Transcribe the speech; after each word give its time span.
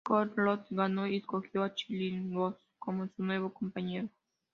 Scott 0.03 0.33
Lost 0.35 0.63
ganó 0.71 1.05
y 1.05 1.17
escogió 1.17 1.63
a 1.63 1.75
Chris 1.75 2.27
Bosh 2.27 2.55
como 2.79 3.07
su 3.07 3.21
nuevo 3.21 3.53
compañero. 3.53 4.09